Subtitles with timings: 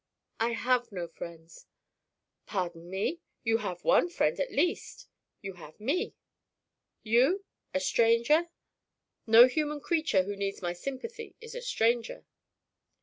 [0.39, 1.67] "I have no friends."
[2.47, 5.07] "Pardon me, you have one friend at least
[5.43, 6.15] you have me."
[7.03, 7.45] "You?
[7.75, 8.49] A stranger?"
[9.27, 12.25] "No human creature who needs my sympathy is a stranger."